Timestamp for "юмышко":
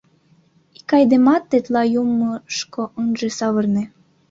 2.01-2.83